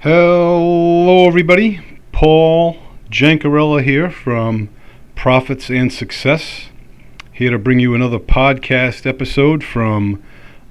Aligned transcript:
Hello, 0.00 1.26
everybody. 1.26 1.80
Paul 2.12 2.76
Jancarella 3.10 3.82
here 3.82 4.08
from 4.08 4.68
Profits 5.16 5.70
and 5.70 5.92
Success. 5.92 6.68
Here 7.32 7.50
to 7.50 7.58
bring 7.58 7.80
you 7.80 7.96
another 7.96 8.20
podcast 8.20 9.06
episode 9.06 9.64
from 9.64 10.22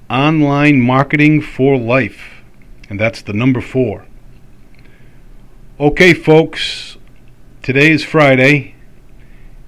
Online 0.08 0.80
Marketing 0.80 1.42
for 1.42 1.76
Life. 1.76 2.42
And 2.88 2.98
that's 2.98 3.20
the 3.20 3.34
number 3.34 3.60
four. 3.60 4.06
Okay, 5.78 6.14
folks, 6.14 6.96
today 7.62 7.90
is 7.90 8.02
Friday. 8.02 8.76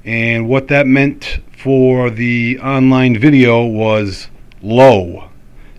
And 0.06 0.48
what 0.48 0.68
that 0.68 0.86
meant 0.86 1.40
for 1.54 2.08
the 2.08 2.58
online 2.60 3.18
video 3.18 3.66
was 3.66 4.28
LOW. 4.62 5.28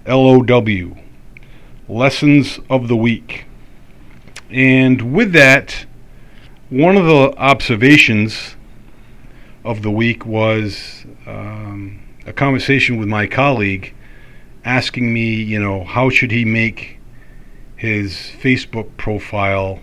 L 0.05 0.19
O 0.27 0.43
W. 0.43 0.97
Lessons 1.89 2.59
of 2.69 2.87
the 2.87 2.95
Week. 2.95 3.45
And 4.51 5.13
with 5.13 5.31
that, 5.33 5.85
one 6.69 6.97
of 6.97 7.05
the 7.05 7.33
observations 7.37 8.55
of 9.63 9.81
the 9.81 9.91
week 9.91 10.25
was 10.25 11.05
um, 11.25 12.01
a 12.25 12.33
conversation 12.33 12.97
with 12.97 13.07
my 13.07 13.27
colleague 13.27 13.93
asking 14.65 15.13
me, 15.13 15.33
you 15.35 15.59
know, 15.59 15.83
how 15.83 16.09
should 16.09 16.31
he 16.31 16.45
make 16.45 16.99
his 17.75 18.13
Facebook 18.13 18.95
profile 18.97 19.79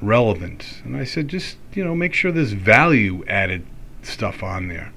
relevant? 0.00 0.82
And 0.84 0.96
I 0.96 1.04
said, 1.04 1.28
just, 1.28 1.56
you 1.72 1.84
know, 1.84 1.94
make 1.94 2.14
sure 2.14 2.30
there's 2.30 2.52
value 2.52 3.24
added 3.26 3.66
stuff 4.02 4.42
on 4.42 4.68
there. 4.68 4.92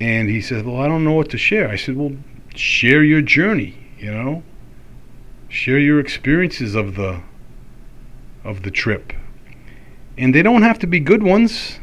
And 0.00 0.28
he 0.28 0.40
said, 0.40 0.64
well, 0.64 0.80
I 0.80 0.88
don't 0.88 1.04
know 1.04 1.12
what 1.12 1.30
to 1.30 1.38
share. 1.38 1.68
I 1.68 1.76
said, 1.76 1.96
well, 1.96 2.12
share 2.54 3.02
your 3.02 3.20
journey, 3.20 3.76
you 3.98 4.12
know, 4.12 4.42
share 5.48 5.78
your 5.78 6.00
experiences 6.00 6.74
of 6.74 6.96
the 6.96 7.20
of 8.44 8.62
the 8.62 8.70
trip. 8.70 9.12
And 10.16 10.34
they 10.34 10.42
don't 10.42 10.62
have 10.62 10.78
to 10.80 10.86
be 10.86 11.00
good 11.00 11.22
ones. 11.22 11.80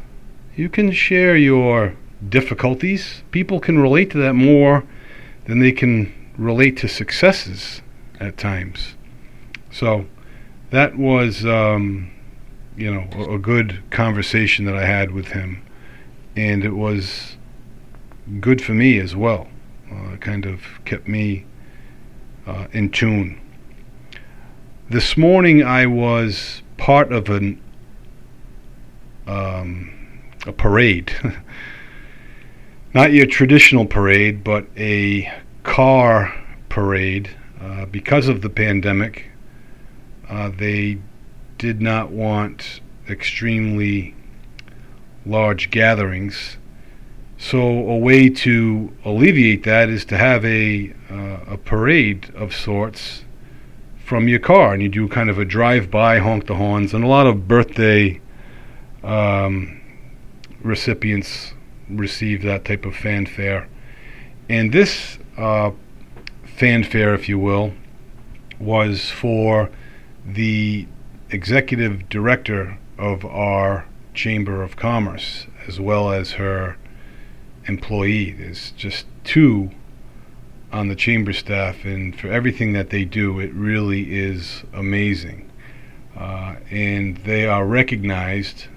You 0.56 0.70
can 0.70 0.92
share 0.92 1.36
your 1.36 1.96
difficulties. 2.30 3.24
People 3.32 3.60
can 3.60 3.80
relate 3.80 4.12
to 4.12 4.18
that 4.20 4.34
more 4.34 4.86
than 5.46 5.60
they 5.60 5.72
can 5.72 6.14
relate 6.38 6.78
to 6.78 6.88
successes 6.88 7.82
at 8.20 8.38
times. 8.38 8.96
So 9.72 10.06
that 10.70 10.98
was, 10.98 11.46
um, 11.46 12.12
you 12.78 12.94
know, 12.94 13.08
a, 13.14 13.36
a 13.36 13.40
good 13.40 13.82
conversation 13.90 14.66
that 14.66 14.76
I 14.76 14.86
had 14.86 15.12
with 15.12 15.30
him. 15.30 15.66
And 16.36 16.64
it 16.64 16.76
was 16.76 17.36
good 18.40 18.62
for 18.64 18.74
me 18.74 19.00
as 19.00 19.16
well. 19.16 19.48
Uh, 19.92 20.16
kind 20.18 20.46
of 20.46 20.62
kept 20.86 21.08
me 21.08 21.46
uh, 22.48 22.68
in 22.72 22.90
tune 22.90 23.42
this 24.92 25.16
morning 25.16 25.64
I 25.64 25.86
was 25.86 26.61
part 26.82 27.12
of 27.12 27.30
an 27.30 27.62
um, 29.28 29.94
a 30.48 30.52
parade, 30.52 31.14
not 32.96 33.14
your 33.14 33.28
traditional 33.28 33.86
parade, 33.86 34.44
but 34.44 34.66
a 34.76 35.32
car 35.62 36.34
parade. 36.70 37.30
Uh, 37.62 37.86
because 37.86 38.28
of 38.28 38.42
the 38.42 38.50
pandemic, 38.50 39.30
uh, 40.28 40.50
they 40.50 40.98
did 41.60 41.80
not 41.80 42.10
want 42.10 42.82
extremely 43.08 44.16
large 45.24 45.70
gatherings. 45.70 46.58
So 47.38 47.62
a 47.62 47.98
way 47.98 48.28
to 48.28 48.92
alleviate 49.06 49.64
that 49.66 49.88
is 49.90 50.04
to 50.06 50.18
have 50.18 50.44
a 50.44 50.92
uh, 51.12 51.54
a 51.54 51.58
parade 51.58 52.32
of 52.34 52.56
sorts 52.56 53.24
from 54.12 54.28
your 54.28 54.40
car, 54.40 54.74
and 54.74 54.84
you 54.84 54.90
do 54.90 55.08
kind 55.08 55.30
of 55.30 55.40
a 55.40 55.46
drive-by, 55.46 56.20
honk 56.20 56.46
the 56.46 56.56
horns, 56.56 56.94
and 56.94 57.02
a 57.02 57.08
lot 57.08 57.26
of 57.26 57.48
birthday 57.48 58.20
um, 59.06 59.80
recipients 60.62 61.54
receive 61.88 62.42
that 62.42 62.66
type 62.66 62.84
of 62.86 62.94
fanfare. 62.94 63.70
And 64.50 64.74
this 64.74 65.18
uh, 65.38 65.72
fanfare, 66.44 67.14
if 67.14 67.30
you 67.30 67.40
will, 67.40 67.72
was 68.60 69.10
for 69.10 69.72
the 70.26 70.86
executive 71.30 72.10
director 72.10 72.78
of 72.98 73.24
our 73.24 73.86
Chamber 74.14 74.62
of 74.62 74.76
Commerce, 74.76 75.48
as 75.70 75.80
well 75.80 76.12
as 76.12 76.32
her 76.32 76.76
employee. 77.66 78.32
There's 78.32 78.72
just 78.72 79.06
two 79.24 79.72
on 80.72 80.88
the 80.88 80.96
chamber 80.96 81.34
staff 81.34 81.84
and 81.84 82.18
for 82.18 82.28
everything 82.28 82.74
that 82.74 82.90
they 82.90 83.04
do. 83.04 83.40
It 83.40 83.54
really 83.54 84.14
is 84.14 84.64
amazing. 84.74 85.52
Uh, 86.18 86.56
and 86.70 87.18
they 87.18 87.46
are 87.46 87.66
recognized, 87.66 88.68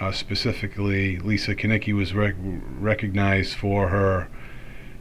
uh, 0.00 0.12
specifically, 0.12 1.18
Lisa 1.18 1.54
Kanicki 1.54 1.92
was 1.92 2.14
rec- 2.14 2.36
recognized 2.38 3.54
for 3.54 3.88
her 3.88 4.28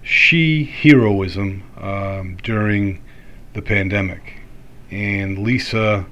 she 0.04 0.66
heroism 0.66 1.64
um, 1.78 2.38
during 2.44 3.02
the 3.54 3.62
pandemic. 3.62 4.42
And 4.92 5.40
Lisa 5.40 6.06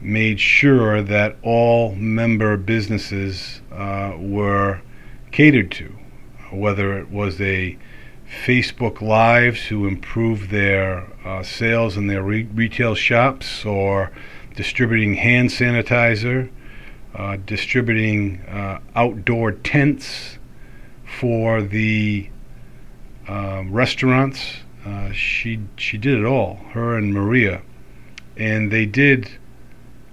made 0.00 0.40
sure 0.40 1.02
that 1.02 1.36
all 1.42 1.94
member 1.94 2.56
businesses 2.56 3.60
uh, 3.70 4.14
were 4.18 4.80
catered 5.30 5.70
to, 5.72 5.94
whether 6.50 6.98
it 6.98 7.10
was 7.10 7.40
a 7.40 7.78
Facebook 8.32 9.00
Lives 9.00 9.66
to 9.66 9.86
improve 9.86 10.48
their 10.48 11.06
uh, 11.24 11.42
sales 11.42 11.96
in 11.96 12.06
their 12.06 12.22
re- 12.22 12.48
retail 12.54 12.94
shops 12.94 13.64
or 13.64 14.10
distributing 14.56 15.14
hand 15.14 15.50
sanitizer, 15.50 16.50
uh, 17.14 17.36
distributing 17.46 18.40
uh, 18.48 18.80
outdoor 18.96 19.52
tents 19.52 20.38
for 21.04 21.62
the 21.62 22.28
um, 23.28 23.70
restaurants. 23.72 24.56
Uh, 24.84 25.12
she 25.12 25.60
she 25.76 25.96
did 25.96 26.18
it 26.18 26.24
all, 26.24 26.56
her 26.72 26.96
and 26.96 27.12
Maria, 27.14 27.62
and 28.36 28.72
they 28.72 28.86
did 28.86 29.30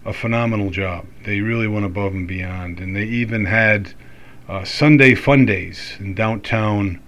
a 0.05 0.13
phenomenal 0.13 0.69
job. 0.69 1.07
They 1.23 1.41
really 1.41 1.67
went 1.67 1.85
above 1.85 2.13
and 2.13 2.27
beyond, 2.27 2.79
and 2.79 2.95
they 2.95 3.05
even 3.05 3.45
had 3.45 3.93
uh, 4.47 4.65
Sunday 4.65 5.15
fun 5.15 5.45
days 5.45 5.95
in 5.99 6.13
downtown 6.13 7.01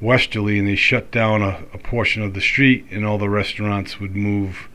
westerly 0.00 0.58
and 0.58 0.68
they 0.68 0.76
shut 0.76 1.10
down 1.10 1.42
a, 1.42 1.64
a, 1.72 1.78
portion 1.78 2.22
of 2.22 2.34
the 2.34 2.40
street 2.40 2.84
and 2.90 3.04
all 3.04 3.18
the 3.18 3.30
restaurants 3.30 3.98
would 3.98 4.14
move 4.14 4.68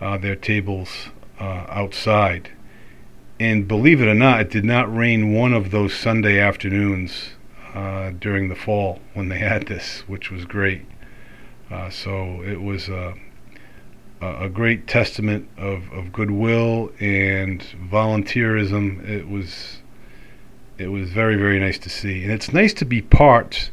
uh, 0.00 0.16
their 0.16 0.36
tables 0.36 1.10
uh, 1.38 1.66
outside. 1.68 2.50
And 3.38 3.68
believe 3.68 4.00
it 4.00 4.08
or 4.08 4.14
not, 4.14 4.40
it 4.40 4.50
did 4.50 4.64
not 4.64 4.94
rain 4.94 5.34
one 5.34 5.52
of 5.52 5.70
those 5.70 5.94
Sunday 5.94 6.40
afternoons 6.40 7.30
uh, 7.74 8.12
during 8.18 8.48
the 8.48 8.54
fall 8.54 9.00
when 9.12 9.28
they 9.28 9.38
had 9.38 9.66
this, 9.66 10.00
which 10.06 10.30
was 10.30 10.46
great. 10.46 10.86
Uh, 11.70 11.90
so 11.90 12.42
it 12.42 12.62
was 12.62 12.88
a, 12.88 13.14
a 14.22 14.48
great 14.48 14.86
testament 14.86 15.48
of, 15.58 15.92
of 15.92 16.12
goodwill 16.12 16.90
and 17.00 17.60
volunteerism. 17.90 19.06
It 19.06 19.28
was 19.28 19.82
it 20.78 20.88
was 20.88 21.10
very 21.10 21.36
very 21.36 21.58
nice 21.58 21.78
to 21.80 21.90
see, 21.90 22.22
and 22.22 22.30
it's 22.30 22.52
nice 22.52 22.74
to 22.74 22.84
be 22.84 23.00
part 23.00 23.70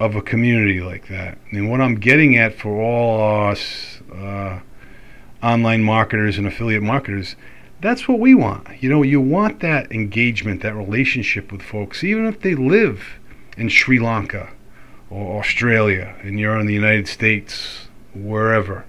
of 0.00 0.14
a 0.14 0.22
community 0.22 0.80
like 0.80 1.08
that. 1.08 1.38
And 1.50 1.70
what 1.70 1.80
I'm 1.80 1.96
getting 1.96 2.36
at 2.36 2.54
for 2.58 2.80
all 2.80 3.50
us 3.50 4.00
uh, 4.12 4.60
online 5.42 5.82
marketers 5.82 6.38
and 6.38 6.46
affiliate 6.46 6.82
marketers, 6.82 7.36
that's 7.80 8.08
what 8.08 8.18
we 8.18 8.34
want. 8.34 8.82
You 8.82 8.88
know, 8.88 9.02
you 9.02 9.20
want 9.20 9.60
that 9.60 9.92
engagement, 9.92 10.62
that 10.62 10.74
relationship 10.74 11.52
with 11.52 11.62
folks, 11.62 12.02
even 12.02 12.26
if 12.26 12.40
they 12.40 12.54
live 12.54 13.18
in 13.56 13.68
Sri 13.68 13.98
Lanka 13.98 14.50
or 15.10 15.38
Australia 15.38 16.16
and 16.22 16.40
you're 16.40 16.58
in 16.58 16.66
the 16.66 16.74
United 16.74 17.06
States, 17.06 17.88
wherever. 18.14 18.84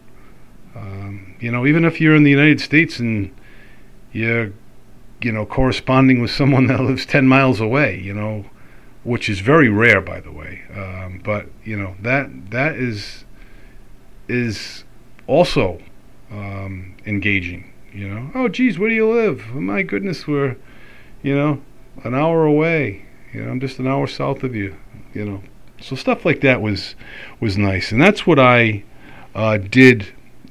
Um, 0.75 1.35
you 1.39 1.51
know, 1.51 1.65
even 1.65 1.85
if 1.85 2.01
you're 2.01 2.15
in 2.15 2.23
the 2.23 2.31
United 2.31 2.59
States 2.59 2.99
and 2.99 3.33
you're, 4.11 4.51
you 5.21 5.31
know, 5.31 5.45
corresponding 5.45 6.21
with 6.21 6.31
someone 6.31 6.67
that 6.67 6.79
lives 6.79 7.05
10 7.05 7.27
miles 7.27 7.59
away, 7.59 7.99
you 7.99 8.13
know, 8.13 8.45
which 9.05 9.29
is 9.29 9.39
very 9.39 9.69
rare, 9.69 10.01
by 10.01 10.19
the 10.19 10.31
way. 10.31 10.63
Um, 10.75 11.21
but 11.23 11.47
you 11.63 11.77
know 11.77 11.95
that 12.01 12.51
that 12.51 12.75
is 12.75 13.23
is 14.27 14.83
also 15.27 15.79
um, 16.31 16.97
engaging. 17.05 17.71
You 17.93 18.09
know, 18.09 18.31
oh 18.35 18.49
geez, 18.49 18.77
where 18.77 18.89
do 18.89 18.95
you 18.95 19.09
live? 19.09 19.45
Oh, 19.53 19.61
my 19.61 19.83
goodness, 19.83 20.27
we're 20.27 20.57
you 21.23 21.33
know 21.33 21.61
an 22.03 22.13
hour 22.13 22.43
away. 22.43 23.05
You 23.31 23.45
know, 23.45 23.51
I'm 23.51 23.59
just 23.59 23.79
an 23.79 23.87
hour 23.87 24.07
south 24.07 24.43
of 24.43 24.53
you. 24.55 24.75
You 25.13 25.25
know, 25.25 25.43
so 25.79 25.95
stuff 25.95 26.25
like 26.25 26.41
that 26.41 26.61
was 26.61 26.95
was 27.39 27.57
nice, 27.57 27.91
and 27.91 28.01
that's 28.01 28.25
what 28.27 28.39
I 28.39 28.83
uh, 29.35 29.57
did 29.57 30.07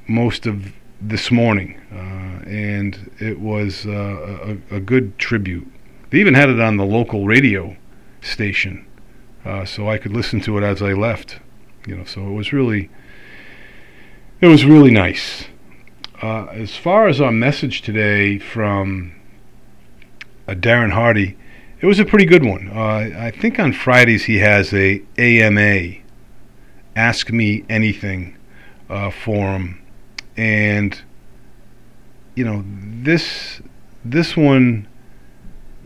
most 0.07 0.47
of 0.47 0.73
this 1.01 1.31
morning, 1.31 1.79
uh, 1.93 2.49
and 2.49 3.11
it 3.19 3.41
was 3.41 3.85
uh, 3.85 4.57
a, 4.71 4.77
a 4.77 4.81
good 4.81 5.19
tribute. 5.19 5.67
They 6.11 6.21
even 6.21 6.35
had 6.35 6.49
it 6.49 6.61
on 6.61 6.77
the 6.77 6.87
local 6.87 7.27
radio 7.27 7.77
station, 8.25 8.87
uh, 9.45 9.65
so 9.65 9.89
I 9.89 9.99
could 9.99 10.13
listen 10.13 10.41
to 10.43 10.59
it 10.59 10.65
as 10.65 10.83
I 10.83 10.93
left. 10.93 11.39
You 11.87 11.97
know, 11.97 12.05
so 12.05 12.27
it 12.27 12.33
was 12.33 12.53
really, 12.53 12.91
it 14.41 14.47
was 14.47 14.65
really 14.65 14.91
nice. 14.91 15.45
Uh, 16.23 16.47
as 16.47 16.77
far 16.77 17.07
as 17.07 17.21
our 17.21 17.33
message 17.33 17.83
today 17.83 18.39
from 18.39 19.13
uh, 20.49 20.53
Darren 20.53 20.93
Hardy, 20.93 21.37
it 21.81 21.87
was 21.87 21.99
a 21.99 22.05
pretty 22.05 22.25
good 22.25 22.45
one. 22.45 22.71
Uh, 22.75 23.11
I 23.19 23.31
think 23.31 23.59
on 23.59 23.73
Fridays 23.73 24.25
he 24.25 24.39
has 24.39 24.73
a 24.73 25.03
AMA, 25.19 25.97
Ask 26.97 27.31
Me 27.31 27.65
Anything, 27.69 28.39
uh, 28.89 29.11
forum, 29.11 29.83
and 30.37 30.99
you 32.35 32.45
know 32.45 32.65
this 32.67 33.61
this 34.05 34.37
one 34.37 34.89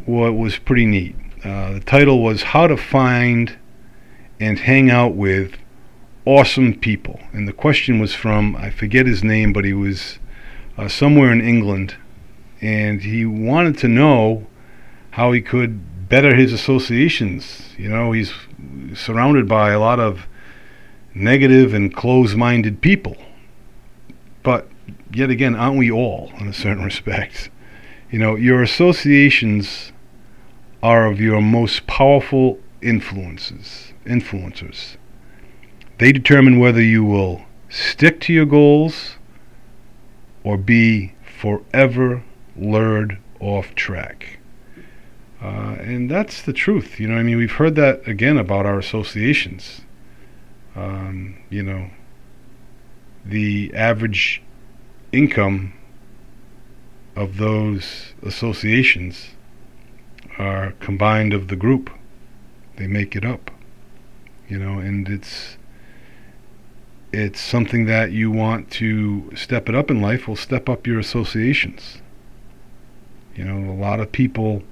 what 0.06 0.37
was 0.37 0.58
pretty 0.58 0.87
neat. 0.87 1.17
Uh, 1.44 1.75
the 1.75 1.81
title 1.81 2.20
was 2.20 2.43
How 2.43 2.67
to 2.67 2.76
Find 2.76 3.56
and 4.40 4.58
Hang 4.58 4.90
Out 4.90 5.14
with 5.14 5.52
Awesome 6.25 6.75
People. 6.75 7.20
And 7.32 7.46
the 7.46 7.52
question 7.52 8.00
was 8.00 8.12
from, 8.12 8.56
I 8.56 8.70
forget 8.70 9.06
his 9.06 9.23
name, 9.23 9.52
but 9.52 9.64
he 9.64 9.73
was 9.73 10.19
uh, 10.76 10.88
somewhere 10.88 11.31
in 11.31 11.40
England. 11.40 11.94
And 12.61 13.02
he 13.02 13.25
wanted 13.25 13.79
to 13.79 13.88
know 13.88 14.49
how 15.11 15.31
he 15.31 15.40
could 15.40 16.08
better 16.08 16.35
his 16.35 16.52
associations. 16.52 17.73
You 17.76 17.88
know, 17.88 18.11
he's 18.11 18.32
surrounded 18.94 19.49
by 19.49 19.70
a 19.70 19.79
lot 19.79 20.00
of 20.00 20.26
negative 21.14 21.73
and 21.73 21.94
close 21.94 22.35
minded 22.35 22.81
people. 22.81 23.17
But 24.43 24.69
yet 25.12 25.31
again, 25.31 25.55
aren't 25.55 25.79
we 25.79 25.88
all 25.88 26.32
in 26.40 26.49
a 26.49 26.52
certain 26.52 26.85
respect? 26.93 27.50
You 28.11 28.19
know, 28.19 28.35
your 28.35 28.61
associations 28.61 29.93
are 30.83 31.07
of 31.07 31.21
your 31.21 31.41
most 31.41 31.87
powerful 31.87 32.59
influences, 32.81 33.93
influencers. 34.05 34.97
They 35.99 36.13
determine 36.13 36.59
whether 36.59 36.83
you 36.83 37.05
will 37.05 37.43
stick 37.69 38.21
to 38.23 38.33
your 38.33 38.47
goals 38.47 39.17
or 40.45 40.57
be 40.57 41.15
forever 41.41 42.23
lured 42.57 43.19
off 43.41 43.75
track. 43.75 44.39
Uh, 45.43 45.77
and 45.81 46.11
that's 46.11 46.43
the 46.43 46.53
truth. 46.53 46.99
You 46.99 47.09
know, 47.09 47.17
I 47.17 47.23
mean, 47.23 47.37
we've 47.37 47.53
heard 47.53 47.75
that 47.77 48.07
again 48.07 48.37
about 48.37 48.67
our 48.67 48.79
associations. 48.79 49.83
Um, 50.75 51.39
you 51.51 51.63
know, 51.63 51.91
the 53.25 53.73
average 53.75 54.43
income 55.13 55.73
of 57.15 57.37
those 57.37 58.15
associations 58.23 59.31
are 60.38 60.73
combined 60.81 61.35
of 61.35 61.49
the 61.49 61.56
group. 61.56 61.90
They 62.76 62.87
make 62.87 63.17
it 63.17 63.25
up. 63.25 63.50
You 64.49 64.58
know, 64.58 64.79
and 64.79 65.08
it's 65.08 65.58
it's 67.12 67.40
something 67.40 67.87
that 67.87 68.12
you 68.12 68.31
want 68.31 68.70
to 68.70 69.31
step 69.35 69.69
it 69.69 69.75
up 69.75 69.90
in 69.90 70.00
life, 70.00 70.29
will 70.29 70.37
step 70.37 70.69
up 70.69 70.87
your 70.87 70.99
associations. 70.99 71.99
You 73.35 73.44
know, 73.44 73.70
a 73.70 73.75
lot 73.75 74.00
of 74.00 74.12
people 74.12 74.62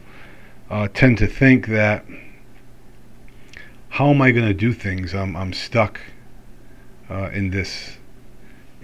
uh, 0.71 0.89
tend 0.93 1.19
to 1.19 1.27
think 1.27 1.69
that 1.69 2.05
how 3.91 4.11
am 4.11 4.21
I 4.21 4.31
going 4.31 4.47
to 4.47 4.55
do 4.55 4.73
things? 4.73 5.15
I'm 5.15 5.37
I'm 5.37 5.53
stuck 5.53 6.01
uh, 7.09 7.31
in 7.33 7.51
this 7.51 7.97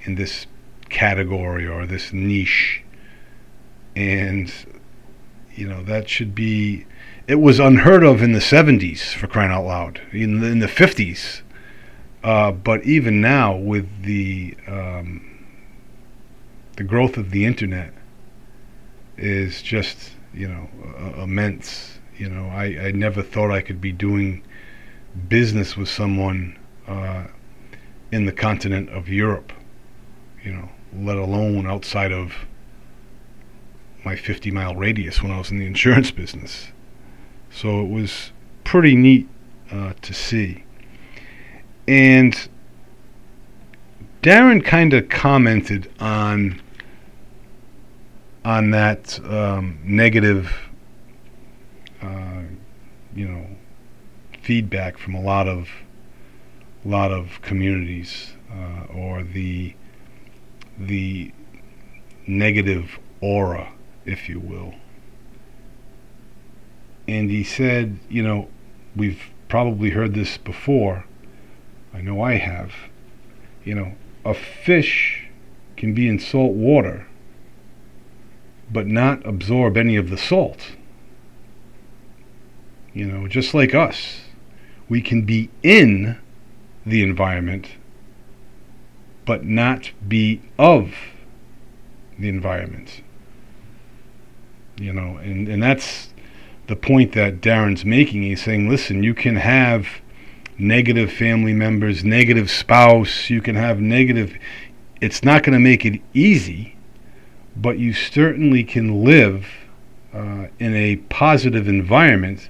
in 0.04 0.14
this 0.14 0.46
category 0.88 1.66
or 1.66 1.86
this 1.86 2.12
niche, 2.12 2.82
and 3.94 4.52
you 5.54 5.68
know 5.68 5.82
that 5.84 6.08
should 6.08 6.34
be. 6.34 6.86
It 7.28 7.36
was 7.36 7.60
unheard 7.60 8.02
of 8.02 8.20
in 8.20 8.32
the 8.32 8.40
70s 8.40 9.14
for 9.14 9.28
crying 9.28 9.52
out 9.52 9.64
loud. 9.64 10.00
In 10.12 10.40
the, 10.40 10.48
in 10.48 10.58
the 10.58 10.66
50s, 10.66 11.42
uh, 12.24 12.50
but 12.50 12.82
even 12.84 13.20
now, 13.20 13.56
with 13.56 14.02
the 14.02 14.56
um, 14.66 15.46
the 16.76 16.84
growth 16.84 17.16
of 17.16 17.30
the 17.30 17.44
internet, 17.44 17.92
is 19.16 19.62
just 19.62 20.12
you 20.32 20.48
know 20.48 20.68
uh, 20.98 21.22
immense. 21.22 21.98
You 22.16 22.28
know, 22.28 22.46
I, 22.48 22.64
I 22.64 22.90
never 22.92 23.22
thought 23.22 23.50
I 23.50 23.62
could 23.62 23.80
be 23.80 23.92
doing 23.92 24.44
business 25.28 25.76
with 25.76 25.88
someone 25.88 26.58
uh, 26.86 27.24
in 28.12 28.26
the 28.26 28.32
continent 28.32 28.90
of 28.90 29.08
Europe. 29.08 29.52
You 30.44 30.52
know, 30.52 30.68
let 30.94 31.16
alone 31.16 31.66
outside 31.66 32.12
of 32.12 32.32
my 34.04 34.16
50 34.16 34.50
mile 34.50 34.74
radius 34.74 35.22
when 35.22 35.30
I 35.30 35.38
was 35.38 35.50
in 35.50 35.58
the 35.58 35.66
insurance 35.66 36.10
business. 36.22 36.68
So 37.50 37.80
it 37.80 37.88
was 37.88 38.32
pretty 38.64 38.96
neat 38.96 39.28
uh, 39.70 39.92
to 40.02 40.14
see. 40.14 40.64
And 41.86 42.48
Darren 44.22 44.64
kind 44.64 44.92
of 44.94 45.08
commented 45.08 45.90
on 46.00 46.60
on 48.44 48.70
that 48.70 49.20
um, 49.24 49.78
negative, 49.84 50.52
uh, 52.00 52.42
you 53.14 53.28
know, 53.28 53.46
feedback 54.42 54.98
from 54.98 55.14
a 55.14 55.20
lot 55.20 55.48
of 55.48 55.68
lot 56.84 57.12
of 57.12 57.40
communities, 57.42 58.34
uh, 58.50 58.92
or 58.92 59.22
the 59.22 59.74
the 60.78 61.32
negative 62.26 62.98
aura, 63.20 63.72
if 64.04 64.28
you 64.28 64.40
will. 64.40 64.74
And 67.08 67.30
he 67.30 67.44
said, 67.44 67.98
you 68.08 68.22
know, 68.22 68.48
we've 68.94 69.22
probably 69.48 69.90
heard 69.90 70.14
this 70.14 70.38
before 70.38 71.04
I 71.92 72.00
know 72.00 72.22
I 72.22 72.34
have. 72.34 72.72
You 73.64 73.74
know, 73.74 73.92
a 74.24 74.34
fish 74.34 75.28
can 75.76 75.94
be 75.94 76.08
in 76.08 76.18
salt 76.18 76.52
water 76.52 77.06
but 78.70 78.86
not 78.86 79.24
absorb 79.26 79.76
any 79.76 79.96
of 79.96 80.08
the 80.08 80.16
salt. 80.16 80.76
You 82.94 83.04
know, 83.06 83.28
just 83.28 83.52
like 83.52 83.74
us, 83.74 84.22
we 84.88 85.02
can 85.02 85.22
be 85.22 85.50
in 85.62 86.18
the 86.86 87.02
environment 87.02 87.68
but 89.24 89.44
not 89.44 89.92
be 90.08 90.42
of 90.58 90.94
the 92.18 92.28
environment. 92.28 93.02
You 94.78 94.92
know, 94.92 95.18
and, 95.18 95.48
and 95.48 95.62
that's 95.62 96.08
the 96.66 96.76
point 96.76 97.12
that 97.12 97.40
Darren's 97.40 97.84
making. 97.84 98.22
He's 98.22 98.42
saying, 98.42 98.68
listen, 98.68 99.02
you 99.02 99.14
can 99.14 99.36
have 99.36 99.86
negative 100.58 101.12
family 101.12 101.52
members, 101.52 102.04
negative 102.04 102.50
spouse, 102.50 103.28
you 103.28 103.40
can 103.40 103.56
have 103.56 103.80
negative. 103.80 104.36
It's 105.00 105.22
not 105.22 105.42
going 105.42 105.54
to 105.54 105.58
make 105.58 105.84
it 105.84 106.00
easy, 106.14 106.76
but 107.56 107.78
you 107.78 107.92
certainly 107.92 108.64
can 108.64 109.04
live 109.04 109.46
uh, 110.14 110.46
in 110.58 110.74
a 110.74 110.96
positive 110.96 111.68
environment 111.68 112.48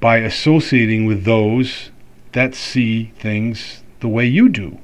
by 0.00 0.18
associating 0.18 1.06
with 1.06 1.24
those 1.24 1.90
that 2.32 2.54
see 2.54 3.12
things 3.18 3.82
the 4.00 4.08
way 4.08 4.26
you 4.26 4.48
do. 4.48 4.78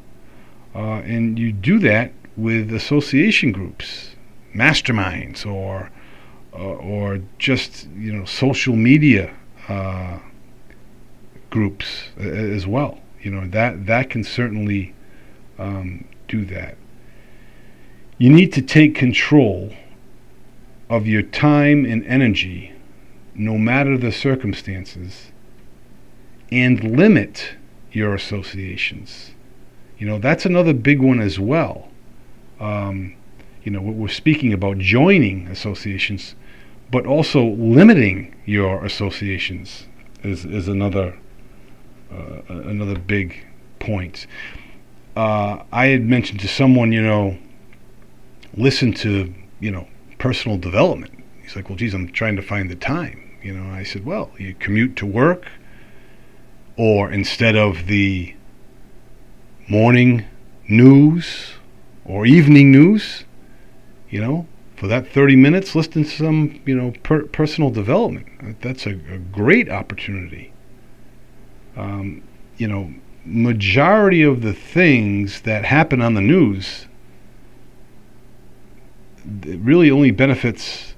Uh, 0.75 1.03
and 1.05 1.39
you 1.39 1.53
do 1.53 1.79
that 1.79 2.13
with 2.37 2.73
association 2.73 3.53
groups, 3.53 4.17
masterminds, 4.55 5.47
or 5.47 5.91
or 6.55 7.21
just 7.39 7.89
you 7.97 8.13
know 8.13 8.25
social 8.25 8.77
media 8.77 9.35
uh, 9.69 10.19
groups 11.51 12.05
uh, 12.19 12.23
as 12.23 12.67
well. 12.67 13.01
You 13.21 13.31
know 13.31 13.47
that 13.49 13.87
that 13.87 14.11
can 14.11 14.25
certainly 14.25 14.95
um, 15.59 16.05
do 16.29 16.45
that. 16.47 16.77
You 18.19 18.31
need 18.31 18.53
to 18.53 18.63
take 18.63 18.95
control 18.95 19.73
of 20.89 21.07
your 21.07 21.23
time 21.23 21.85
and 21.85 22.05
energy, 22.07 22.73
no 23.35 23.59
matter 23.59 23.99
the 23.99 24.13
circumstances, 24.13 25.33
and 26.53 26.97
limit 26.97 27.57
your 27.91 28.15
associations. 28.15 29.33
You 29.99 30.07
know 30.07 30.19
that's 30.19 30.45
another 30.45 30.75
big 30.75 31.01
one 31.01 31.21
as 31.21 31.39
well. 31.39 31.89
Um, 32.61 33.17
you 33.63 33.73
know 33.73 33.81
we're 33.81 34.09
speaking 34.09 34.53
about 34.53 34.79
joining 34.79 35.49
associations, 35.49 36.35
but 36.91 37.07
also 37.07 37.45
limiting 37.45 38.35
your 38.45 38.85
associations 38.85 39.87
is 40.23 40.45
is 40.45 40.69
another 40.69 41.19
uh, 42.13 42.43
another 42.49 42.99
big 42.99 43.47
point. 43.79 44.27
Uh, 45.17 45.63
I 45.73 45.87
had 45.87 46.03
mentioned 46.03 46.41
to 46.41 46.49
someone, 46.49 46.91
you 46.93 47.03
know, 47.03 47.39
listen 48.57 48.93
to, 48.95 49.33
you 49.61 49.71
know, 49.71 49.87
personal 50.19 50.59
development. 50.59 51.13
He's 51.43 51.55
like, 51.55 51.69
well, 51.69 51.77
geez, 51.77 51.95
I'm 51.95 52.11
trying 52.11 52.37
to 52.37 52.43
find 52.43 52.71
the 52.71 52.77
time. 52.77 53.39
You 53.43 53.55
know, 53.55 53.73
I 53.73 53.83
said, 53.83 54.05
well, 54.05 54.31
you 54.39 54.55
commute 54.55 54.97
to 54.97 55.07
work, 55.07 55.47
or 56.77 57.13
instead 57.13 57.57
of 57.57 57.87
the 57.87 58.35
morning 59.69 60.25
news 60.69 61.55
or 62.05 62.27
evening 62.27 62.73
news, 62.73 63.25
you 64.09 64.21
know, 64.21 64.47
for 64.77 64.87
that 64.89 65.09
30 65.09 65.37
minutes, 65.37 65.75
listen 65.75 66.05
to 66.05 66.11
some, 66.11 66.61
you 66.67 66.75
know, 66.75 66.93
per- 67.03 67.27
personal 67.27 67.71
development. 67.71 68.61
That's 68.61 68.87
a, 68.87 68.91
a 68.91 69.19
great 69.19 69.69
opportunity 69.69 70.53
um, 71.77 72.23
you 72.57 72.69
know, 72.69 72.93
majority 73.25 74.23
of 74.23 74.43
the 74.43 74.53
things 74.53 75.43
that 75.43 75.65
happen 75.65 76.01
on 76.01 76.15
the 76.15 76.21
news 76.21 76.87
it 79.43 79.59
really 79.61 79.91
only 79.91 80.11
benefits, 80.11 80.93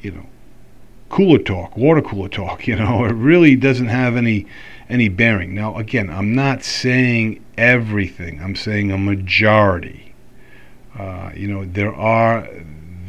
you 0.00 0.12
know, 0.12 0.26
cooler 1.08 1.38
talk, 1.38 1.76
water 1.76 2.00
cooler 2.00 2.28
talk. 2.28 2.66
You 2.68 2.76
know, 2.76 3.04
it 3.04 3.12
really 3.12 3.56
doesn't 3.56 3.88
have 3.88 4.16
any 4.16 4.46
any 4.88 5.08
bearing. 5.08 5.52
Now, 5.52 5.76
again, 5.76 6.08
I'm 6.08 6.36
not 6.36 6.62
saying 6.62 7.44
everything. 7.58 8.40
I'm 8.40 8.54
saying 8.54 8.92
a 8.92 8.98
majority. 8.98 10.05
Uh, 10.98 11.30
you 11.34 11.46
know, 11.46 11.64
there 11.64 11.94
are 11.94 12.48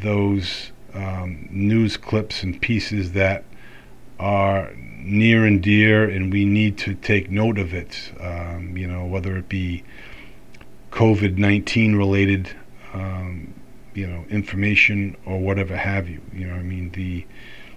those 0.00 0.72
um, 0.94 1.48
news 1.50 1.96
clips 1.96 2.42
and 2.42 2.60
pieces 2.60 3.12
that 3.12 3.44
are 4.18 4.72
near 4.76 5.46
and 5.46 5.62
dear, 5.62 6.08
and 6.08 6.32
we 6.32 6.44
need 6.44 6.76
to 6.78 6.94
take 6.94 7.30
note 7.30 7.58
of 7.58 7.72
it. 7.72 8.12
Um, 8.20 8.76
you 8.76 8.86
know, 8.86 9.06
whether 9.06 9.36
it 9.36 9.48
be 9.48 9.84
COVID 10.90 11.38
19 11.38 11.96
related, 11.96 12.50
um, 12.92 13.54
you 13.94 14.06
know, 14.06 14.24
information 14.28 15.16
or 15.24 15.40
whatever 15.40 15.76
have 15.76 16.08
you. 16.08 16.20
You 16.32 16.48
know, 16.48 16.54
I 16.54 16.62
mean, 16.62 16.90
the 16.90 17.26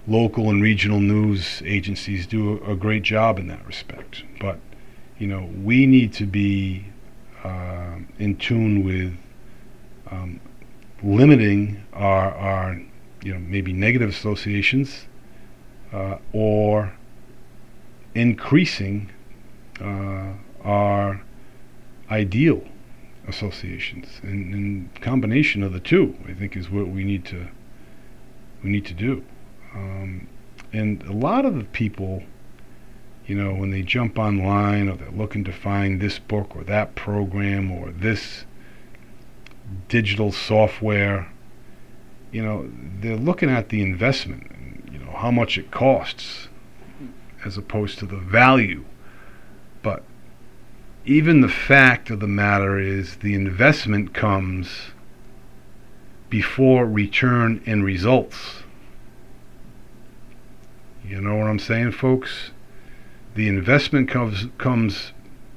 local 0.06 0.50
and 0.50 0.62
regional 0.62 1.00
news 1.00 1.62
agencies 1.64 2.26
do 2.26 2.58
a, 2.64 2.72
a 2.72 2.76
great 2.76 3.02
job 3.02 3.38
in 3.38 3.46
that 3.48 3.64
respect. 3.66 4.24
But, 4.40 4.58
you 5.18 5.26
know, 5.26 5.48
we 5.62 5.86
need 5.86 6.12
to 6.14 6.26
be 6.26 6.86
uh, 7.44 7.96
in 8.18 8.36
tune 8.36 8.84
with 8.84 9.16
um, 10.12 10.40
limiting 11.02 11.82
our, 11.92 12.32
our, 12.34 12.82
you 13.22 13.32
know, 13.32 13.40
maybe 13.40 13.72
negative 13.72 14.08
associations 14.08 15.06
uh, 15.92 16.18
or 16.32 16.92
increasing 18.14 19.10
uh, 19.80 20.32
our 20.64 21.22
ideal 22.10 22.62
associations. 23.26 24.20
And, 24.22 24.54
and, 24.54 25.00
combination 25.00 25.62
of 25.62 25.72
the 25.72 25.80
two 25.80 26.16
I 26.28 26.32
think 26.32 26.56
is 26.56 26.70
what 26.70 26.88
we 26.88 27.02
need 27.02 27.24
to 27.26 27.48
we 28.62 28.70
need 28.70 28.86
to 28.86 28.94
do. 28.94 29.24
Um, 29.74 30.28
and 30.72 31.02
a 31.04 31.12
lot 31.12 31.44
of 31.44 31.56
the 31.56 31.64
people 31.64 32.22
you 33.26 33.34
know 33.34 33.54
when 33.54 33.70
they 33.70 33.82
jump 33.82 34.18
online 34.18 34.88
or 34.88 34.96
they're 34.96 35.10
looking 35.10 35.44
to 35.44 35.52
find 35.52 36.00
this 36.00 36.18
book 36.18 36.54
or 36.54 36.62
that 36.64 36.94
program 36.94 37.70
or 37.72 37.90
this 37.90 38.44
digital 39.88 40.32
software 40.32 41.30
you 42.30 42.42
know 42.42 42.70
they're 43.00 43.16
looking 43.16 43.50
at 43.50 43.68
the 43.68 43.82
investment 43.82 44.50
you 44.90 44.98
know 44.98 45.12
how 45.12 45.30
much 45.30 45.58
it 45.58 45.70
costs 45.70 46.48
as 47.44 47.56
opposed 47.56 47.98
to 47.98 48.06
the 48.06 48.16
value. 48.16 48.84
But 49.82 50.02
even 51.04 51.40
the 51.40 51.48
fact 51.48 52.10
of 52.10 52.20
the 52.20 52.28
matter 52.28 52.78
is 52.78 53.16
the 53.16 53.34
investment 53.34 54.14
comes 54.14 54.92
before 56.30 56.86
return 56.86 57.62
and 57.66 57.84
results. 57.84 58.62
You 61.04 61.20
know 61.20 61.36
what 61.36 61.48
I'm 61.48 61.58
saying, 61.58 61.92
folks? 61.92 62.52
The 63.34 63.48
investment 63.48 64.08
comes 64.08 64.46
comes 64.58 65.12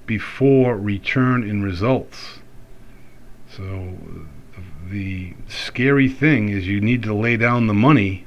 before 0.06 0.78
return 0.78 1.48
and 1.48 1.64
results. 1.64 2.40
So 3.56 3.98
the 4.90 5.34
scary 5.48 6.10
thing 6.10 6.50
is 6.50 6.68
you 6.68 6.82
need 6.82 7.04
to 7.04 7.14
lay 7.14 7.38
down 7.38 7.68
the 7.68 7.74
money, 7.74 8.26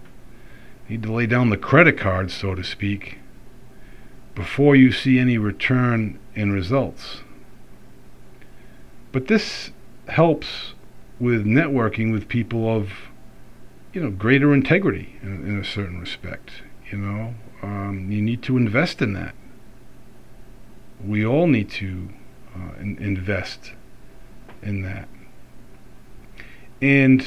need 0.88 1.02
to 1.02 1.12
lay 1.12 1.26
down 1.26 1.50
the 1.50 1.58
credit 1.58 1.99
card, 1.99 2.30
so 2.30 2.54
to 2.54 2.64
speak, 2.64 3.18
before 4.35 4.75
you 4.75 4.90
see 4.90 5.18
any 5.18 5.37
return 5.37 6.18
in 6.35 6.52
results. 6.52 7.18
But 9.12 9.26
this 9.26 9.70
helps 10.08 10.73
with 11.20 11.44
networking 11.44 12.11
with 12.11 12.28
people 12.28 12.75
of, 12.75 12.90
you 13.92 14.00
know, 14.00 14.11
greater 14.11 14.54
integrity 14.54 15.16
in, 15.20 15.47
in 15.47 15.58
a 15.58 15.64
certain 15.64 16.00
respect. 16.00 16.50
You 16.90 16.99
know, 16.99 17.35
um, 17.62 18.11
you 18.11 18.23
need 18.23 18.42
to 18.44 18.56
invest 18.56 19.02
in 19.02 19.12
that. 19.12 19.35
We 21.04 21.26
all 21.26 21.47
need 21.47 21.70
to 21.73 22.08
uh, 22.54 22.80
in, 22.80 22.97
invest 22.99 23.73
in 24.62 24.82
that. 24.82 25.08
And 26.80 27.26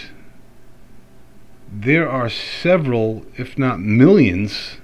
there 1.72 2.10
are 2.10 2.30
several, 2.30 3.26
if 3.38 3.58
not 3.58 3.80
millions, 3.80 4.78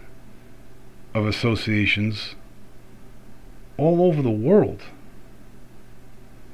of 1.14 1.26
associations 1.26 2.36
all 3.78 4.04
over 4.04 4.22
the 4.22 4.30
world 4.30 4.84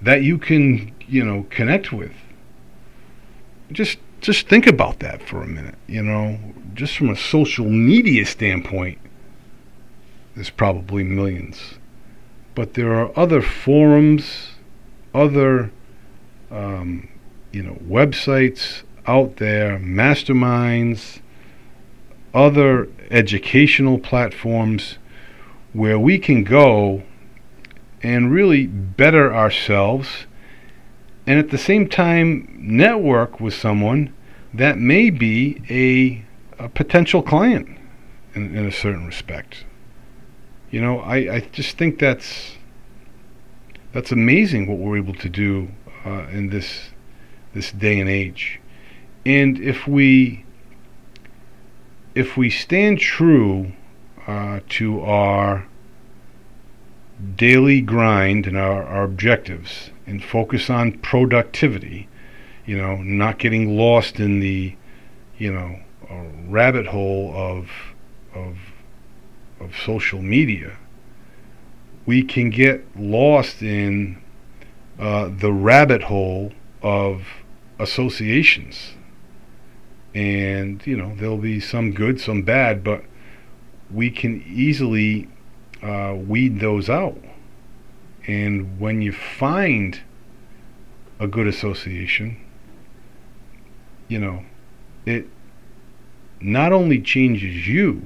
that 0.02 0.22
you 0.22 0.38
can, 0.38 0.94
you 1.08 1.24
know, 1.24 1.46
connect 1.50 1.92
with. 1.92 2.14
Just 3.72 3.98
just 4.22 4.48
think 4.48 4.68
about 4.68 5.00
that 5.00 5.22
for 5.22 5.42
a 5.42 5.48
minute, 5.48 5.76
you 5.86 6.02
know, 6.02 6.40
just 6.74 6.96
from 6.96 7.10
a 7.10 7.16
social 7.16 7.70
media 7.70 8.26
standpoint, 8.26 8.98
there's 10.36 10.50
probably 10.50 11.04
millions. 11.04 11.76
But 12.56 12.76
there 12.76 12.94
are 12.94 13.12
other 13.18 13.42
forums, 13.42 14.52
other, 15.14 15.72
um, 16.50 17.10
you 17.54 17.62
know, 17.62 17.78
websites 17.88 18.82
out 19.06 19.38
there, 19.38 19.80
masterminds, 19.80 21.22
other 22.34 22.90
educational 23.12 24.00
platforms 24.00 24.98
where 25.72 26.00
we 26.00 26.18
can 26.18 26.44
go 26.44 27.04
and 28.02 28.32
really 28.32 28.66
better 28.68 29.34
ourselves 29.34 30.26
and 31.26 31.40
at 31.40 31.52
the 31.52 31.58
same 31.58 31.88
time 31.88 32.50
network 32.60 33.40
with 33.40 33.54
someone 33.54 34.14
that 34.54 34.78
may 34.78 35.10
be 35.10 35.62
a, 35.70 36.64
a 36.64 36.70
potential 36.70 37.22
client 37.22 37.68
in, 38.34 38.56
in, 38.56 38.66
a 38.66 38.72
certain 38.72 39.06
respect. 39.06 39.64
You 40.70 40.82
know, 40.82 41.00
I, 41.00 41.16
I 41.36 41.40
just 41.52 41.78
think 41.78 42.00
that's 42.00 42.58
that's 43.94 44.12
amazing 44.12 44.68
what 44.68 44.80
we're 44.80 44.98
able 44.98 45.14
to 45.14 45.30
do 45.30 45.70
uh, 46.04 46.26
in 46.32 46.50
this 46.50 46.90
this 47.54 47.72
day 47.72 48.00
and 48.00 48.10
age. 48.10 48.60
And 49.26 49.60
if 49.60 49.88
we 49.88 50.46
if 52.16 52.38
we 52.38 52.50
stand 52.50 53.00
true 53.00 53.72
uh, 54.28 54.60
to 54.70 55.02
our 55.02 55.66
daily 57.36 57.82
grind 57.82 58.46
and 58.46 58.58
our, 58.58 58.84
our 58.84 59.04
objectives 59.04 59.90
and 60.06 60.24
focus 60.24 60.70
on 60.70 60.92
productivity, 61.00 62.08
you 62.66 62.78
know, 62.78 62.98
not 62.98 63.40
getting 63.40 63.76
lost 63.78 64.20
in 64.20 64.40
the, 64.40 64.76
you 65.38 65.52
know, 65.52 65.80
rabbit 66.48 66.88
hole 66.88 67.34
of, 67.36 67.70
of, 68.36 68.58
of 69.60 69.76
social 69.76 70.22
media, 70.22 70.78
we 72.06 72.24
can 72.24 72.50
get 72.50 72.86
lost 72.96 73.62
in 73.62 74.22
uh, 75.00 75.30
the 75.40 75.52
rabbit 75.52 76.04
hole 76.04 76.52
of 76.82 77.24
associations 77.80 78.94
and 80.14 80.86
you 80.86 80.96
know 80.96 81.16
there'll 81.16 81.38
be 81.38 81.60
some 81.60 81.92
good, 81.92 82.20
some 82.20 82.44
bad, 82.44 82.84
but 82.84 83.04
we 83.92 84.10
can 84.10 84.44
easily 84.48 85.28
uh, 85.82 86.16
weed 86.16 86.60
those 86.60 86.90
out. 86.90 87.18
And 88.28 88.80
when 88.80 89.02
you 89.02 89.12
find 89.12 90.00
a 91.20 91.28
good 91.28 91.48
association, 91.48 92.40
you 94.08 94.20
know, 94.20 94.44
it 95.06 95.28
not 96.40 96.72
only 96.72 97.02
changes 97.02 97.68
you, 97.68 98.06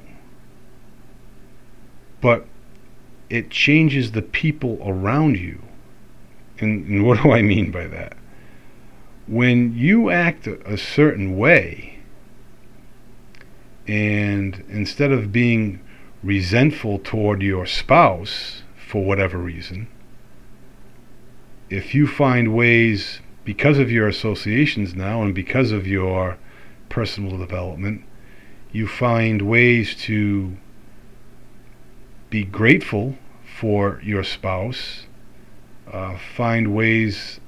but 2.22 2.46
it 3.30 3.50
changes 3.50 4.14
the 4.14 4.22
people 4.22 4.80
around 4.84 5.38
you. 5.38 5.62
And, 6.60 6.88
and 6.88 7.06
what 7.06 7.22
do 7.22 7.32
I 7.32 7.42
mean 7.42 7.72
by 7.72 7.86
that? 7.88 8.18
When 9.28 9.76
you 9.76 10.10
act 10.10 10.48
a, 10.48 10.78
certain 10.78 11.38
way, 11.38 12.00
and 13.88 14.64
instead 14.70 15.12
of 15.12 15.32
being 15.32 15.82
resentful 16.24 17.00
toward 17.00 17.42
your 17.42 17.66
spouse 17.66 18.64
for 18.78 19.04
whatever 19.04 19.38
reason, 19.38 19.88
if 21.70 21.94
you 21.94 22.08
find 22.08 22.56
ways 22.56 23.20
because 23.44 23.78
of 23.80 23.92
your 23.92 24.08
associations 24.08 24.96
now 24.96 25.22
and 25.22 25.36
because 25.36 25.72
of 25.72 25.86
your 25.88 26.38
personal 26.90 27.38
development, 27.38 28.04
you 28.72 28.88
find 28.88 29.42
ways 29.42 29.96
to 29.96 30.58
be 32.30 32.44
grateful 32.44 33.18
for 33.60 34.00
your 34.04 34.24
spouse, 34.24 35.06
uh, 35.92 36.18
find 36.18 36.76
ways 36.76 37.40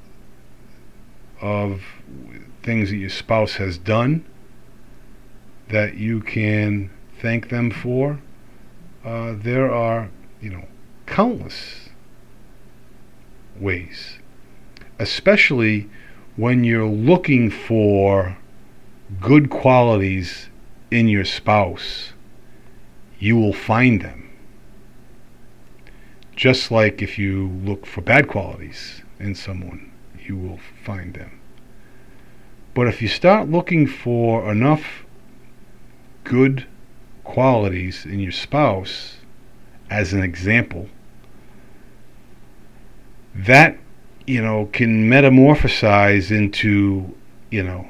of 1.42 1.82
things 2.64 2.90
that 2.90 2.98
your 2.98 3.10
spouse 3.10 3.54
has 3.54 3.78
done 3.78 4.26
that 5.70 5.96
you 5.96 6.22
can 6.22 6.90
thank 7.22 7.50
them 7.50 7.72
for. 7.72 8.20
Uh, 9.06 9.34
there 9.38 9.72
are, 9.72 10.10
you 10.42 10.50
know, 10.50 10.66
countless 11.06 11.90
ways, 13.60 14.20
especially 14.98 15.90
when 16.36 16.64
you're 16.64 16.86
looking 16.86 17.50
for 17.50 18.38
good 19.20 19.50
qualities 19.50 20.50
in 20.92 21.08
your 21.08 21.26
spouse, 21.26 22.14
you 23.20 23.36
will 23.38 23.54
find 23.54 24.02
them. 24.02 24.30
Just 26.36 26.72
like 26.72 27.02
if 27.02 27.20
you 27.20 27.50
look 27.64 27.86
for 27.86 28.02
bad 28.02 28.28
qualities 28.28 29.02
in 29.20 29.36
someone, 29.36 29.89
you 30.30 30.38
will 30.38 30.60
find 30.86 31.16
them. 31.16 31.42
But 32.74 32.88
if 32.88 33.02
you 33.02 33.08
start 33.08 33.50
looking 33.50 33.88
for 33.88 34.50
enough 34.50 35.04
good 36.24 36.68
qualities 37.24 38.06
in 38.06 38.20
your 38.20 38.32
spouse, 38.32 39.16
as 39.90 40.14
an 40.14 40.22
example, 40.22 40.88
that, 43.36 43.78
you 44.28 44.42
know, 44.42 44.70
can 44.72 45.10
metamorphosize 45.10 46.30
into, 46.30 47.16
you 47.50 47.64
know, 47.64 47.88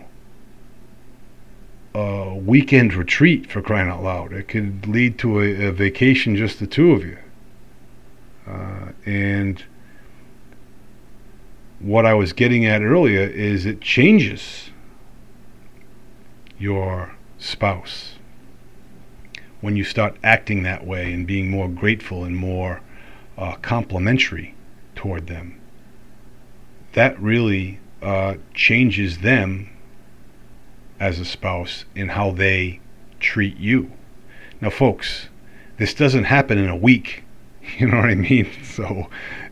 a 1.94 2.36
weekend 2.36 2.94
retreat 2.94 3.52
for 3.52 3.62
crying 3.62 3.90
out 3.90 4.02
loud. 4.02 4.32
It 4.32 4.48
could 4.48 4.88
lead 4.88 5.18
to 5.20 5.42
a, 5.42 5.68
a 5.68 5.72
vacation 5.72 6.36
just 6.38 6.60
the 6.60 6.68
two 6.68 6.92
of 6.94 7.04
you. 7.06 7.18
Uh, 8.48 8.94
and 9.06 9.64
what 11.80 12.06
I 12.06 12.14
was 12.14 12.34
getting 12.34 12.66
at 12.66 12.82
earlier 12.82 13.22
is 13.22 13.66
it 13.66 13.82
changes 13.82 14.72
your 16.58 17.16
spouse 17.38 18.16
when 19.62 19.76
you 19.76 19.84
start 19.84 20.16
acting 20.24 20.64
that 20.64 20.86
way 20.86 21.14
and 21.14 21.26
being 21.26 21.50
more 21.50 21.68
grateful 21.68 22.24
and 22.24 22.36
more 22.36 22.82
uh, 23.38 23.56
complimentary 23.62 24.56
toward 24.96 25.28
them. 25.28 25.60
That 26.94 27.20
really 27.20 27.80
uh, 28.02 28.36
changes 28.54 29.20
them 29.20 29.70
as 31.00 31.20
a 31.20 31.26
spouse 31.26 31.86
in 31.96 32.10
how 32.10 32.32
they 32.32 32.80
treat 33.20 33.58
you. 33.58 33.92
Now, 34.62 34.70
folks, 34.70 35.30
this 35.78 35.94
doesn't 35.94 36.26
happen 36.26 36.58
in 36.58 36.70
a 36.70 36.76
week. 36.76 37.24
You 37.78 37.88
know 37.88 37.98
what 37.98 38.10
I 38.10 38.16
mean? 38.16 38.50
So 38.64 39.10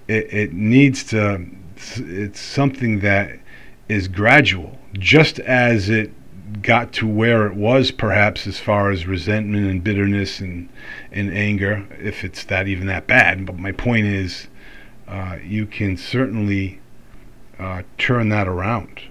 it, 0.08 0.34
it 0.34 0.54
needs 0.54 1.04
to, 1.06 1.46
it's 1.98 2.40
something 2.40 3.00
that 3.00 3.40
is 3.90 4.08
gradual, 4.08 4.78
just 4.94 5.40
as 5.40 5.90
it 5.90 6.12
got 6.62 6.94
to 6.94 7.08
where 7.08 7.48
it 7.48 7.56
was, 7.56 7.92
perhaps 7.92 8.48
as 8.48 8.60
far 8.60 8.92
as 8.92 9.06
resentment 9.06 9.70
and 9.70 9.84
bitterness 9.84 10.40
and, 10.40 10.70
and 11.12 11.34
anger, 11.34 11.86
if 12.00 12.24
it's 12.24 12.44
that 12.46 12.68
even 12.68 12.88
that 12.88 13.08
bad. 13.08 13.46
But 13.46 13.58
my 13.58 13.72
point 13.72 14.08
is, 14.08 14.48
uh, 15.08 15.38
you 15.44 15.66
can 15.66 15.98
certainly 15.98 16.80
uh, 17.60 17.84
turn 17.98 18.30
that 18.30 18.48
around. 18.48 19.02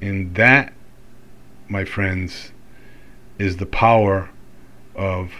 And 0.00 0.34
that 0.34 0.72
my 1.68 1.84
friends, 1.84 2.52
is 3.38 3.56
the 3.56 3.66
power 3.66 4.30
of 4.94 5.30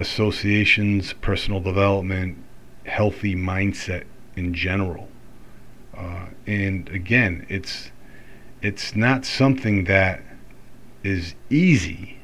associations, 0.00 1.12
personal 1.14 1.60
development, 1.60 2.38
healthy 2.84 3.34
mindset 3.34 4.04
in 4.36 4.54
general. 4.54 5.08
Uh, 5.96 6.26
and 6.46 6.88
again, 6.90 7.46
it's 7.48 7.90
it's 8.62 8.94
not 8.94 9.24
something 9.24 9.84
that 9.84 10.22
is 11.02 11.34
easy. 11.50 12.18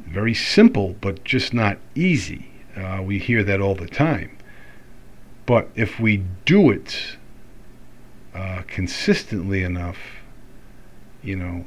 Very 0.00 0.34
simple, 0.34 0.96
but 1.00 1.24
just 1.24 1.54
not 1.54 1.78
easy. 1.94 2.46
Uh, 2.76 3.02
we 3.04 3.18
hear 3.18 3.44
that 3.44 3.60
all 3.60 3.74
the 3.74 3.86
time. 3.86 4.36
But 5.46 5.68
if 5.74 6.00
we 6.00 6.24
do 6.44 6.70
it 6.70 7.16
uh, 8.34 8.62
consistently 8.66 9.62
enough, 9.62 9.98
you 11.22 11.36
know, 11.36 11.64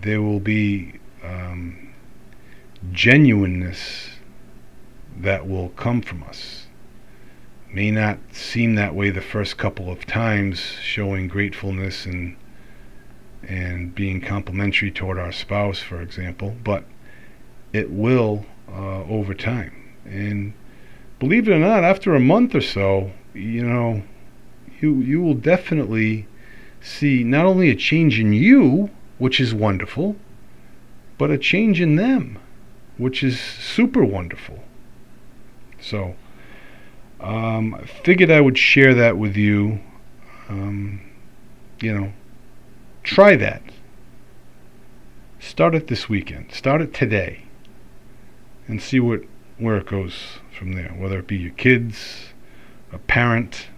there 0.00 0.22
will 0.22 0.40
be 0.40 0.94
um, 1.24 1.92
genuineness 2.92 4.10
that 5.16 5.48
will 5.48 5.70
come 5.70 6.00
from 6.00 6.22
us. 6.22 6.67
May 7.72 7.90
not 7.90 8.18
seem 8.32 8.74
that 8.76 8.94
way 8.94 9.10
the 9.10 9.20
first 9.20 9.58
couple 9.58 9.90
of 9.90 10.06
times, 10.06 10.58
showing 10.82 11.28
gratefulness 11.28 12.06
and 12.06 12.36
and 13.42 13.94
being 13.94 14.20
complimentary 14.20 14.90
toward 14.90 15.18
our 15.18 15.32
spouse, 15.32 15.78
for 15.78 16.02
example, 16.02 16.56
but 16.64 16.84
it 17.72 17.90
will 17.90 18.44
uh, 18.68 19.04
over 19.04 19.32
time. 19.34 19.72
And 20.04 20.54
believe 21.18 21.48
it 21.48 21.52
or 21.52 21.58
not, 21.58 21.84
after 21.84 22.14
a 22.14 22.20
month 22.20 22.54
or 22.54 22.60
so, 22.60 23.12
you 23.34 23.64
know, 23.64 24.02
you 24.80 24.96
you 25.00 25.20
will 25.20 25.34
definitely 25.34 26.26
see 26.80 27.24
not 27.24 27.44
only 27.44 27.70
a 27.70 27.76
change 27.76 28.18
in 28.18 28.32
you, 28.32 28.90
which 29.18 29.40
is 29.40 29.52
wonderful, 29.54 30.16
but 31.18 31.30
a 31.30 31.38
change 31.38 31.80
in 31.80 31.96
them, 31.96 32.38
which 32.96 33.22
is 33.22 33.38
super 33.40 34.04
wonderful. 34.04 34.62
So, 35.80 36.14
um, 37.20 37.74
I 37.74 37.84
figured 37.84 38.30
I 38.30 38.40
would 38.40 38.58
share 38.58 38.94
that 38.94 39.16
with 39.16 39.36
you. 39.36 39.80
Um, 40.48 41.00
you 41.80 41.92
know, 41.92 42.12
try 43.02 43.36
that. 43.36 43.62
Start 45.40 45.74
it 45.74 45.86
this 45.86 46.08
weekend. 46.08 46.52
Start 46.52 46.80
it 46.80 46.92
today, 46.94 47.42
and 48.66 48.82
see 48.82 49.00
what 49.00 49.20
where 49.58 49.76
it 49.76 49.86
goes 49.86 50.38
from 50.56 50.72
there. 50.72 50.94
Whether 50.96 51.18
it 51.18 51.26
be 51.26 51.36
your 51.36 51.52
kids, 51.52 52.32
a 52.92 52.98
parent, 52.98 53.68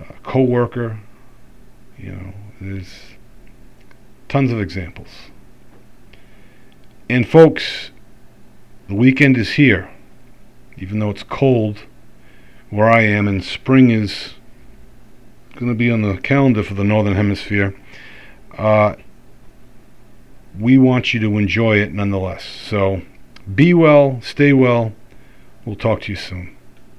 a 0.00 0.12
coworker, 0.22 1.00
you 1.98 2.12
know, 2.12 2.34
there's 2.60 3.14
Tons 4.34 4.50
of 4.50 4.60
examples. 4.60 5.30
And 7.08 7.28
folks, 7.28 7.92
the 8.88 8.94
weekend 8.96 9.36
is 9.36 9.52
here. 9.52 9.88
Even 10.76 10.98
though 10.98 11.10
it's 11.10 11.22
cold 11.22 11.84
where 12.74 12.90
I 12.90 13.02
am, 13.02 13.28
and 13.28 13.44
spring 13.44 13.90
is 13.90 14.34
going 15.54 15.68
to 15.68 15.76
be 15.76 15.92
on 15.92 16.02
the 16.02 16.16
calendar 16.16 16.64
for 16.64 16.74
the 16.74 16.82
Northern 16.82 17.14
Hemisphere, 17.14 17.72
uh, 18.58 18.96
we 20.58 20.76
want 20.76 21.14
you 21.14 21.20
to 21.20 21.38
enjoy 21.38 21.76
it 21.76 21.92
nonetheless. 21.92 22.44
So 22.44 23.02
be 23.54 23.74
well, 23.74 24.20
stay 24.22 24.52
well. 24.52 24.92
We'll 25.64 25.76
talk 25.76 26.02
to 26.02 26.12
you 26.12 26.16
soon. 26.16 26.53